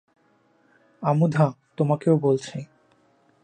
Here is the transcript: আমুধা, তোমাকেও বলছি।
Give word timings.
আমুধা, 1.03 1.45
তোমাকেও 1.77 2.15
বলছি। 2.17 2.57